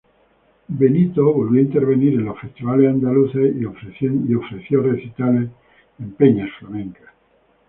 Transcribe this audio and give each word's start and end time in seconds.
Benito, 0.67 1.31
volvió 1.31 1.59
a 1.61 1.65
intervenir 1.65 2.15
en 2.15 2.25
los 2.25 2.39
festivales 2.39 2.89
andaluces 2.89 3.55
y 3.55 3.63
ofreciendo 3.65 4.81
recitales 4.89 5.51
en 5.99 6.11
peñas 6.13 6.49
flamencas. 6.57 7.11